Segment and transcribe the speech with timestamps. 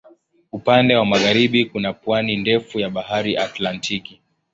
[0.51, 4.21] Upande wa magharibi kuna pwani ndefu ya Bahari Atlantiki.